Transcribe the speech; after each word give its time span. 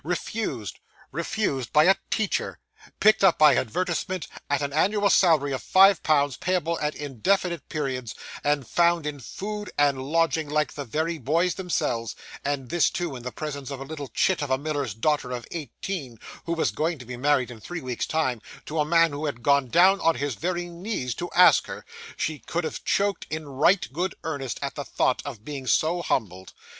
Refused! 0.03 0.79
refused 1.11 1.71
by 1.71 1.83
a 1.83 1.93
teacher, 2.09 2.57
picked 2.99 3.23
up 3.23 3.37
by 3.37 3.55
advertisement, 3.55 4.25
at 4.49 4.63
an 4.63 4.73
annual 4.73 5.11
salary 5.11 5.51
of 5.53 5.61
five 5.61 6.01
pounds 6.01 6.37
payable 6.37 6.79
at 6.79 6.95
indefinite 6.95 7.69
periods, 7.69 8.15
and 8.43 8.67
'found' 8.67 9.05
in 9.05 9.19
food 9.19 9.69
and 9.77 10.01
lodging 10.01 10.49
like 10.49 10.73
the 10.73 10.85
very 10.85 11.19
boys 11.19 11.53
themselves; 11.53 12.15
and 12.43 12.69
this 12.71 12.89
too 12.89 13.15
in 13.15 13.21
the 13.21 13.31
presence 13.31 13.69
of 13.69 13.79
a 13.79 13.83
little 13.85 14.07
chit 14.07 14.41
of 14.41 14.49
a 14.49 14.57
miller's 14.57 14.95
daughter 14.95 15.29
of 15.29 15.45
eighteen, 15.51 16.17
who 16.47 16.53
was 16.53 16.71
going 16.71 16.97
to 16.97 17.05
be 17.05 17.15
married, 17.15 17.51
in 17.51 17.59
three 17.59 17.79
weeks' 17.81 18.07
time, 18.07 18.41
to 18.65 18.79
a 18.79 18.83
man 18.85 19.11
who 19.11 19.27
had 19.27 19.43
gone 19.43 19.67
down 19.67 20.01
on 20.01 20.15
his 20.15 20.33
very 20.33 20.65
knees 20.67 21.13
to 21.13 21.29
ask 21.35 21.67
her. 21.67 21.85
She 22.17 22.39
could 22.39 22.63
have 22.63 22.83
choked 22.83 23.27
in 23.29 23.47
right 23.47 23.87
good 23.93 24.15
earnest, 24.23 24.57
at 24.63 24.73
the 24.73 24.83
thought 24.83 25.21
of 25.25 25.45
being 25.45 25.67
so 25.67 26.01
humbled. 26.01 26.53